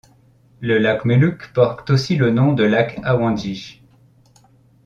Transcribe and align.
Le 0.61 0.79
lac 0.79 1.05
Melucq 1.05 1.53
porte 1.53 1.91
aussi 1.91 2.15
le 2.15 2.31
nom 2.31 2.53
de 2.53 2.63
lac 2.63 2.99
Awantjish. 3.03 3.83